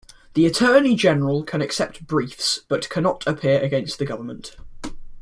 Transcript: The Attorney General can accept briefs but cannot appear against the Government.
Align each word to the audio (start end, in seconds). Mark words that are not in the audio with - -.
The 0.33 0.47
Attorney 0.47 0.95
General 0.95 1.43
can 1.43 1.61
accept 1.61 2.07
briefs 2.07 2.61
but 2.67 2.89
cannot 2.89 3.23
appear 3.27 3.59
against 3.61 3.99
the 3.99 4.05
Government. 4.07 4.55